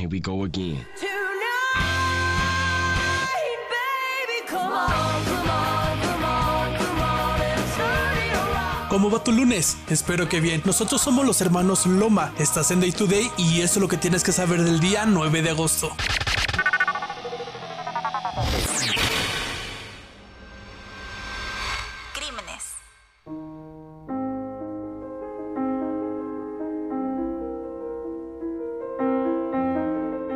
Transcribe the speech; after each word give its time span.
Here 0.00 0.08
we 0.08 0.18
go 0.18 0.44
again. 0.44 0.86
¿Cómo 8.88 9.10
va 9.10 9.22
tu 9.22 9.30
lunes? 9.30 9.76
Espero 9.90 10.26
que 10.26 10.40
bien. 10.40 10.62
Nosotros 10.64 11.02
somos 11.02 11.26
los 11.26 11.42
hermanos 11.42 11.84
Loma. 11.84 12.32
Estás 12.38 12.70
en 12.70 12.80
Day 12.80 12.92
to 12.92 13.06
Day 13.06 13.30
y 13.36 13.60
esto 13.60 13.78
es 13.78 13.82
lo 13.82 13.88
que 13.88 13.98
tienes 13.98 14.24
que 14.24 14.32
saber 14.32 14.62
del 14.62 14.80
día 14.80 15.04
9 15.04 15.42
de 15.42 15.50
agosto. 15.50 15.94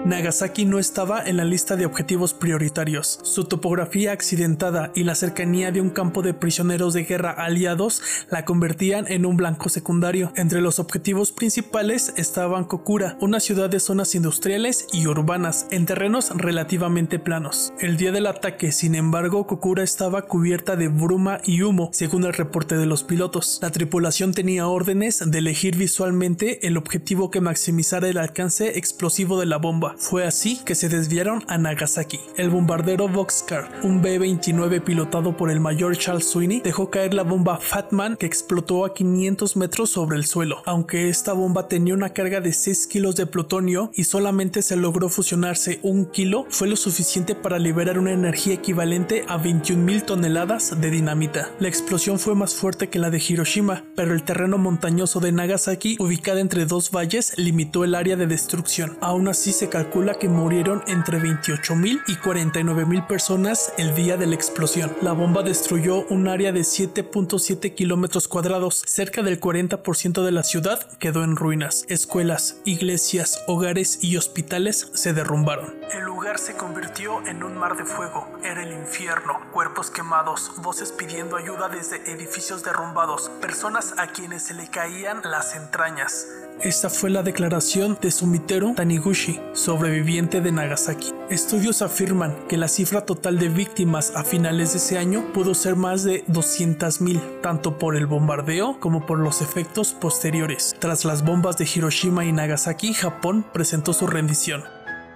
Nagasaki 0.05 0.67
no 0.67 0.79
estaba 0.79 1.25
en 1.25 1.39
la 1.39 1.47
lista 1.47 1.77
de 1.77 1.87
objetivos 1.87 2.35
prioritarios. 2.35 3.21
Su 3.23 3.47
topografía 3.47 4.13
accidentada 4.13 4.93
y 4.95 5.05
la 5.05 5.15
cercanía 5.15 5.73
de 5.73 5.81
un 5.81 5.89
campo 5.89 6.21
de 6.21 6.35
prisioneros 6.35 6.93
de 6.93 7.05
guerra 7.05 7.31
aliados 7.31 8.03
la 8.31 8.45
convertían 8.45 9.07
en 9.09 9.25
un 9.25 9.39
blanco 9.39 9.71
secundario. 9.71 10.31
Entre 10.37 10.61
los 10.61 10.79
objetivos 10.79 11.33
principales 11.33 12.13
estaban 12.19 12.65
Kokura, 12.65 13.17
una 13.23 13.41
ciudad 13.41 13.71
de 13.71 13.81
zonas 13.81 14.15
industriales 14.15 14.87
y 14.93 15.07
urbanas 15.07 15.67
en 15.71 15.87
terrenos 15.87 16.33
relativamente 16.37 17.19
planos. 17.19 17.73
El 17.81 17.97
día 17.97 18.13
del 18.13 18.27
ataque, 18.27 18.73
sin 18.73 18.97
embargo, 18.97 19.47
Kokura 19.47 19.83
estaba 19.83 20.27
cubierta 20.27 20.77
de 20.77 20.89
bruma 20.89 21.41
y 21.47 21.63
humo, 21.63 21.89
según 21.95 22.25
el 22.25 22.35
reporte 22.35 22.77
de 22.77 22.85
los 22.85 23.05
pilotos. 23.05 23.59
La 23.63 23.71
tripulación 23.71 24.35
tenía 24.35 24.67
órdenes 24.67 25.23
de 25.25 25.39
elegir 25.39 25.79
visualmente 25.79 26.67
el 26.67 26.77
objetivo 26.77 27.31
que 27.31 27.41
maximizara 27.41 28.07
el 28.07 28.19
alcance 28.19 28.77
explosivo 28.77 29.41
de 29.41 29.47
la 29.47 29.57
bomba. 29.57 29.94
Fue 29.97 30.25
así 30.25 30.59
que 30.65 30.75
se 30.75 30.89
desviaron 30.89 31.45
a 31.49 31.59
Nagasaki. 31.59 32.21
El 32.37 32.51
bombardero 32.51 33.09
Boxcar, 33.09 33.81
un 33.83 34.03
B-29 34.03 34.83
pilotado 34.83 35.37
por 35.37 35.51
el 35.51 35.61
mayor 35.61 35.97
Charles 35.97 36.29
Sweeney, 36.29 36.61
dejó 36.61 36.91
caer 36.91 37.15
la 37.15 37.23
bomba 37.23 37.59
Fatman 37.59 38.17
que 38.17 38.27
explotó 38.27 38.85
a 38.85 38.93
500 38.93 39.57
metros 39.57 39.91
sobre 39.91 40.17
el 40.17 40.27
suelo. 40.27 40.63
Aunque 40.67 41.09
esta 41.09 41.33
bomba 41.33 41.69
tenía 41.69 41.95
una 41.95 42.11
carga 42.11 42.41
de 42.41 42.53
6 42.53 42.87
kilos 42.89 43.17
de 43.17 43.27
plutonio 43.27 43.91
y 43.95 44.05
solamente 44.05 44.63
se 44.63 44.77
logró 44.77 45.09
fusionarse 45.09 45.79
un 45.83 46.07
kilo, 46.07 46.47
fue 46.49 46.69
lo 46.69 46.77
suficiente 46.77 47.35
para 47.35 47.59
liberar 47.59 47.99
una 47.99 48.13
energía 48.13 48.55
equivalente 48.55 49.25
a 49.29 49.39
21.000 49.39 50.05
toneladas 50.05 50.81
de 50.81 50.91
dinamita. 50.91 51.51
La 51.61 51.69
explosión 51.69 52.19
fue 52.19 52.35
más 52.35 52.55
fuerte 52.55 52.89
que 52.89 52.99
la 52.99 53.11
de 53.11 53.23
Hiroshima, 53.27 53.85
pero 53.95 54.13
el 54.13 54.25
terreno 54.25 54.59
montañoso 54.59 55.21
de 55.21 55.33
Nagasaki, 55.33 55.97
ubicada 56.01 56.41
entre 56.41 56.67
dos 56.67 56.91
valles, 56.91 57.33
limitó 57.37 57.85
el 57.85 57.95
área 57.95 58.17
de 58.17 58.27
destrucción. 58.27 58.99
Aún 59.01 59.29
así 59.29 59.53
se 59.53 59.69
calculó 59.69 59.84
calcula 59.85 60.15
que 60.15 60.31
murieron 60.31 60.83
entre 60.87 61.19
28.000 61.19 62.03
y 62.07 62.17
49.000 62.17 63.07
personas 63.07 63.73
el 63.77 63.95
día 63.95 64.17
de 64.17 64.27
la 64.27 64.35
explosión. 64.35 64.97
La 65.03 65.13
bomba 65.13 65.43
destruyó 65.43 66.07
un 66.07 66.27
área 66.27 66.53
de 66.53 66.61
7.7 66.61 67.75
kilómetros 67.75 68.27
cuadrados. 68.27 68.83
Cerca 68.87 69.23
del 69.23 69.39
40% 69.39 70.25
de 70.25 70.33
la 70.33 70.43
ciudad 70.43 70.91
quedó 70.99 71.23
en 71.23 71.37
ruinas. 71.37 71.85
Escuelas, 71.89 72.61
iglesias, 72.65 73.43
hogares 73.47 74.03
y 74.03 74.17
hospitales 74.17 74.91
se 74.95 75.13
derrumbaron. 75.13 75.75
El 75.93 76.05
lugar 76.05 76.39
se 76.39 76.57
convirtió 76.57 77.21
en 77.27 77.43
un 77.43 77.59
mar 77.59 77.77
de 77.77 77.85
fuego. 77.85 78.27
Era 78.43 78.63
el 78.63 78.73
infierno. 78.73 79.39
Cuerpos 79.53 79.91
quemados, 79.91 80.53
voces 80.63 80.93
pidiendo 80.93 81.37
ayuda 81.37 81.69
desde 81.69 81.97
edificios 82.11 82.65
derrumbados, 82.65 83.31
personas 83.43 83.95
a 83.99 84.07
quienes 84.07 84.45
se 84.45 84.55
le 84.55 84.69
caían 84.71 85.21
las 85.25 85.55
entrañas. 85.55 86.27
Esta 86.63 86.89
fue 86.89 87.11
la 87.11 87.23
declaración 87.23 87.99
de 88.01 88.11
Sumiteru 88.11 88.75
Taniguchi, 88.75 89.41
sobreviviente 89.53 90.41
de 90.41 90.53
Nagasaki. 90.53 91.13
Estudios 91.29 91.83
afirman 91.83 92.35
que 92.49 92.57
la 92.57 92.69
cifra 92.69 93.05
total 93.05 93.39
de 93.39 93.49
víctimas 93.49 94.13
a 94.17 94.25
finales 94.25 94.73
de 94.73 94.79
ese 94.79 94.97
año 94.97 95.33
pudo 95.35 95.55
ser 95.55 95.77
más 95.77 96.05
de 96.05 96.25
200.000, 96.27 97.41
tanto 97.43 97.77
por 97.77 97.97
el 97.97 98.07
bombardeo 98.07 98.79
como 98.81 99.05
por 99.05 99.19
los 99.19 99.43
efectos 99.43 99.93
posteriores. 99.93 100.75
Tras 100.79 101.05
las 101.05 101.25
bombas 101.25 101.59
de 101.59 101.69
Hiroshima 101.73 102.25
y 102.25 102.33
Nagasaki, 102.33 102.95
Japón 102.95 103.45
presentó 103.53 103.93
su 103.93 104.07
rendición. 104.07 104.65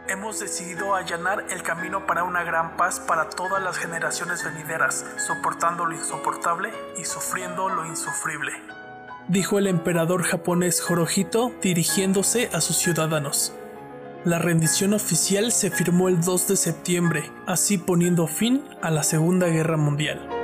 Hemos 0.08 0.40
decidido 0.40 0.94
allanar 0.94 1.46
el 1.50 1.62
camino 1.62 2.06
para 2.06 2.24
una 2.24 2.42
gran 2.42 2.76
paz 2.76 3.00
para 3.00 3.30
todas 3.30 3.62
las 3.62 3.78
generaciones 3.78 4.44
venideras, 4.44 5.04
soportando 5.26 5.86
lo 5.86 5.94
insoportable 5.94 6.70
y 6.98 7.04
sufriendo 7.04 7.68
lo 7.68 7.86
insufrible 7.86 8.52
dijo 9.28 9.58
el 9.58 9.66
emperador 9.66 10.22
japonés 10.22 10.82
Hirohito 10.88 11.52
dirigiéndose 11.62 12.48
a 12.52 12.60
sus 12.60 12.76
ciudadanos. 12.76 13.52
La 14.24 14.38
rendición 14.38 14.94
oficial 14.94 15.52
se 15.52 15.70
firmó 15.70 16.08
el 16.08 16.20
2 16.20 16.48
de 16.48 16.56
septiembre, 16.56 17.30
así 17.46 17.78
poniendo 17.78 18.26
fin 18.26 18.64
a 18.82 18.90
la 18.90 19.02
Segunda 19.02 19.46
Guerra 19.46 19.76
Mundial. 19.76 20.37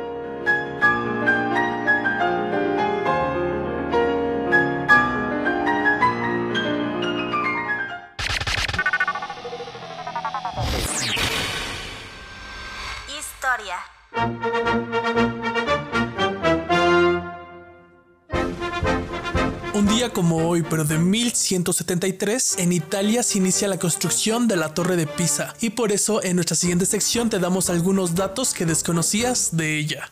Un 19.74 19.88
día 19.88 20.12
como 20.12 20.48
hoy, 20.48 20.62
pero 20.62 20.84
de 20.84 20.98
1173, 20.98 22.58
en 22.58 22.72
Italia 22.72 23.24
se 23.24 23.38
inicia 23.38 23.66
la 23.66 23.76
construcción 23.76 24.46
de 24.46 24.54
la 24.54 24.72
Torre 24.72 24.94
de 24.94 25.08
Pisa 25.08 25.52
y 25.60 25.70
por 25.70 25.90
eso 25.90 26.22
en 26.22 26.36
nuestra 26.36 26.54
siguiente 26.54 26.86
sección 26.86 27.28
te 27.28 27.40
damos 27.40 27.70
algunos 27.70 28.14
datos 28.14 28.54
que 28.54 28.66
desconocías 28.66 29.56
de 29.56 29.76
ella. 29.76 30.08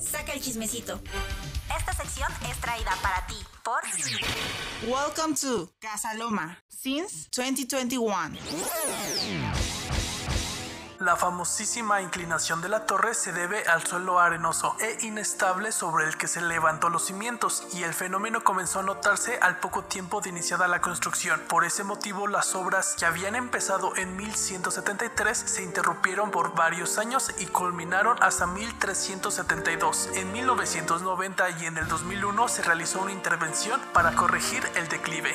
Saca 0.00 0.32
el 0.32 0.40
chismecito. 0.40 1.02
Esta 1.78 1.92
sección 1.92 2.32
es 2.50 2.58
traída 2.62 2.96
para 3.02 3.26
ti 3.26 3.36
por 3.62 3.82
Welcome 4.90 5.34
to 5.34 5.70
Casa 5.80 6.14
Loma 6.14 6.56
since 6.70 7.28
2021. 7.36 8.38
La 11.08 11.16
famosísima 11.16 12.02
inclinación 12.02 12.60
de 12.60 12.68
la 12.68 12.84
torre 12.84 13.14
se 13.14 13.32
debe 13.32 13.62
al 13.62 13.82
suelo 13.82 14.20
arenoso 14.20 14.76
e 14.78 15.06
inestable 15.06 15.72
sobre 15.72 16.04
el 16.04 16.18
que 16.18 16.28
se 16.28 16.42
levantó 16.42 16.90
los 16.90 17.06
cimientos 17.06 17.66
y 17.72 17.82
el 17.82 17.94
fenómeno 17.94 18.44
comenzó 18.44 18.80
a 18.80 18.82
notarse 18.82 19.38
al 19.40 19.58
poco 19.58 19.84
tiempo 19.84 20.20
de 20.20 20.28
iniciada 20.28 20.68
la 20.68 20.82
construcción. 20.82 21.40
Por 21.48 21.64
ese 21.64 21.82
motivo 21.82 22.26
las 22.26 22.54
obras 22.54 22.94
que 22.98 23.06
habían 23.06 23.36
empezado 23.36 23.96
en 23.96 24.18
1173 24.18 25.38
se 25.38 25.62
interrumpieron 25.62 26.30
por 26.30 26.54
varios 26.54 26.98
años 26.98 27.30
y 27.38 27.46
culminaron 27.46 28.22
hasta 28.22 28.46
1372. 28.46 30.10
En 30.12 30.30
1990 30.30 31.50
y 31.58 31.64
en 31.64 31.78
el 31.78 31.88
2001 31.88 32.48
se 32.48 32.60
realizó 32.60 33.00
una 33.00 33.12
intervención 33.12 33.80
para 33.94 34.12
corregir 34.12 34.62
el 34.74 34.86
declive. 34.88 35.34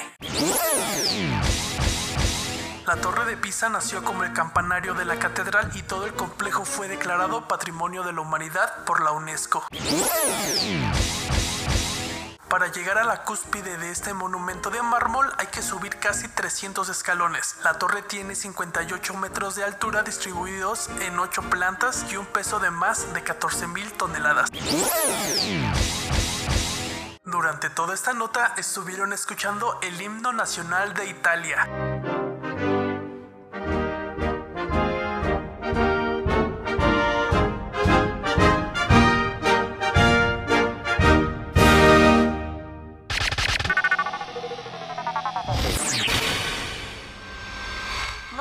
La 2.85 2.97
torre 2.97 3.23
de 3.25 3.37
Pisa 3.37 3.69
nació 3.69 4.03
como 4.03 4.25
el 4.25 4.33
campanario 4.33 4.93
de 4.93 5.05
la 5.05 5.17
catedral 5.17 5.71
y 5.73 5.83
todo 5.83 6.05
el 6.05 6.13
complejo 6.13 6.65
fue 6.65 6.89
declarado 6.89 7.47
Patrimonio 7.47 8.03
de 8.03 8.11
la 8.11 8.19
Humanidad 8.19 8.83
por 8.83 9.01
la 9.01 9.11
UNESCO. 9.11 9.65
Para 12.49 12.67
llegar 12.67 12.97
a 12.97 13.05
la 13.05 13.23
cúspide 13.23 13.77
de 13.77 13.89
este 13.89 14.13
monumento 14.13 14.69
de 14.69 14.81
mármol 14.81 15.31
hay 15.37 15.47
que 15.47 15.61
subir 15.61 15.97
casi 15.97 16.27
300 16.27 16.89
escalones. 16.89 17.55
La 17.63 17.79
torre 17.79 18.01
tiene 18.01 18.35
58 18.35 19.13
metros 19.13 19.55
de 19.55 19.63
altura 19.63 20.03
distribuidos 20.03 20.89
en 20.99 21.17
8 21.17 21.43
plantas 21.43 22.05
y 22.11 22.17
un 22.17 22.25
peso 22.25 22.59
de 22.59 22.69
más 22.69 23.13
de 23.13 23.23
14 23.23 23.65
mil 23.67 23.93
toneladas. 23.93 24.49
Durante 27.23 27.69
toda 27.69 27.93
esta 27.93 28.11
nota 28.13 28.53
estuvieron 28.57 29.13
escuchando 29.13 29.79
el 29.81 30.01
himno 30.01 30.33
nacional 30.33 30.93
de 30.93 31.07
Italia. 31.07 32.22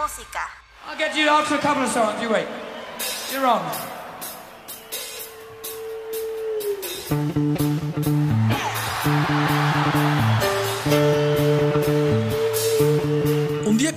Música. 0.02 0.40
I'll 0.88 0.98
get 0.98 1.16
you 1.16 1.28
to 1.46 1.54
a 1.54 1.58
couple 1.58 1.84
of 1.84 1.88
songs. 1.88 2.20
You 2.20 2.30
wait. 2.30 2.48
You're 3.30 3.46
on. 3.46 3.62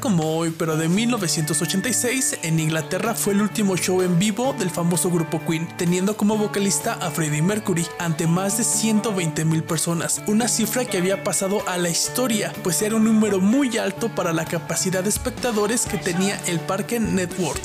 Como 0.06 0.38
hoy, 0.38 0.54
pero 0.56 0.78
de 0.78 0.88
1986, 0.88 2.38
en 2.44 2.60
Inglaterra 2.60 3.16
fue 3.16 3.34
el 3.34 3.42
último 3.42 3.76
show 3.76 4.04
en 4.04 4.20
vivo 4.20 4.54
del 4.54 4.70
famoso 4.70 5.10
grupo 5.10 5.42
Queen, 5.44 5.68
teniendo 5.80 6.16
como 6.16 6.38
vocalista 6.38 6.94
a 6.94 7.10
Freddie 7.10 7.42
Mercury 7.42 7.88
ante 7.98 8.28
más 8.28 8.60
de 8.60 8.66
120 8.66 9.46
mil 9.46 9.64
personas, 9.64 10.22
una 10.28 10.48
cifra 10.48 10.86
que 10.86 11.00
había 11.00 11.24
pasado 11.24 11.68
a 11.68 11.78
la 11.78 11.90
historia, 11.90 12.54
pues 12.62 12.84
era 12.84 12.98
un 12.98 13.06
número 13.06 13.40
muy 13.40 13.80
alto 13.80 14.10
para 14.10 14.32
la 14.32 14.46
capacidad 14.46 15.02
de 15.02 15.10
espectadores 15.10 15.88
que 15.88 15.98
tenía 15.98 16.40
el 16.46 16.60
parque 16.60 17.00
Network. 17.00 17.64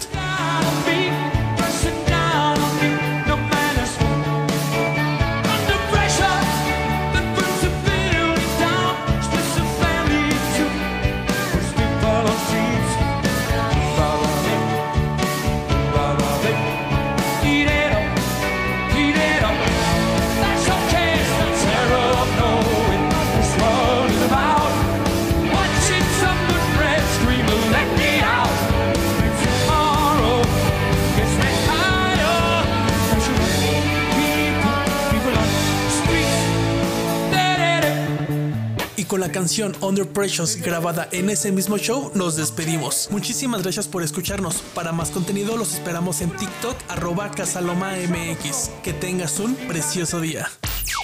Con 39.20 39.28
la 39.28 39.32
canción 39.32 39.76
Under 39.82 40.08
Precious 40.08 40.56
grabada 40.56 41.06
en 41.12 41.28
ese 41.28 41.52
mismo 41.52 41.76
show 41.76 42.10
nos 42.14 42.36
despedimos. 42.36 43.08
Muchísimas 43.10 43.62
gracias 43.62 43.86
por 43.86 44.02
escucharnos. 44.02 44.62
Para 44.74 44.92
más 44.92 45.10
contenido 45.10 45.58
los 45.58 45.74
esperamos 45.74 46.22
en 46.22 46.34
TikTok 46.34 46.74
arroba 46.88 47.30
casalomamx. 47.30 48.70
Que 48.82 48.94
tengas 48.94 49.38
un 49.38 49.56
precioso 49.68 50.20
día. 50.20 50.50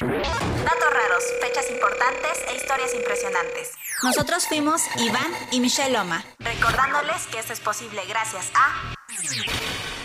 Datos 0.01 0.91
raros, 0.93 1.25
fechas 1.43 1.71
importantes 1.71 2.33
e 2.51 2.57
historias 2.57 2.95
impresionantes. 2.95 3.73
Nosotros 4.03 4.47
fuimos 4.47 4.81
Iván 4.99 5.33
y 5.51 5.61
Michelle 5.61 5.93
Loma, 5.93 6.25
recordándoles 6.39 7.27
que 7.31 7.39
esto 7.39 7.53
es 7.53 7.61
posible 7.61 8.01
gracias 8.09 8.47
a... 8.55 8.95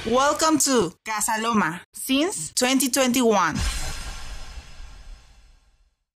Welcome 0.06 0.60
to 0.66 0.98
Casa 1.06 1.38
Loma 1.38 1.84
since 1.94 2.52
2021. 2.60 3.81